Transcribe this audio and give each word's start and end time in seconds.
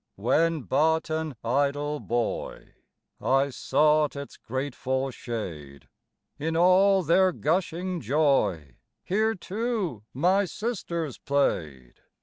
When 0.15 0.63
but 0.63 1.11
an 1.11 1.35
idle 1.43 1.99
boy, 1.99 2.73
I 3.21 3.51
sought 3.51 4.15
its 4.15 4.35
grateful 4.35 5.11
shade; 5.11 5.89
In 6.39 6.57
all 6.57 7.03
their 7.03 7.31
gushing 7.31 7.99
joy 8.01 8.77
Here, 9.03 9.35
too, 9.35 10.01
my 10.11 10.45
sisters 10.45 11.19
played. 11.19 11.99